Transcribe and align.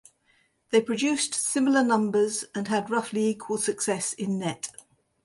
They 0.71 0.81
produced 0.81 1.35
similar 1.35 1.83
numbers 1.83 2.45
and 2.55 2.67
had 2.69 2.89
roughly 2.89 3.27
equal 3.27 3.59
success 3.59 4.13
in 4.13 4.39
net. 4.39 4.69